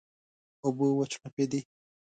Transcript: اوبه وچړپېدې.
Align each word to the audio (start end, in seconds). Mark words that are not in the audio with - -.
اوبه 0.65 0.85
وچړپېدې. 0.97 1.61